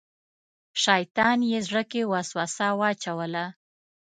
شیطان 0.83 1.37
یې 1.51 1.59
زړه 1.67 1.83
کې 1.91 2.01
وسوسه 2.11 2.67
واچوله. 2.79 3.45